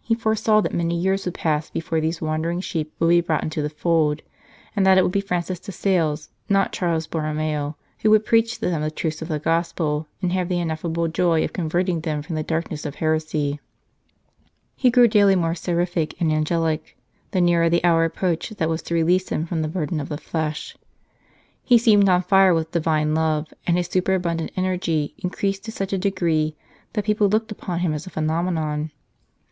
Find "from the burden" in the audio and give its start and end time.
19.46-19.98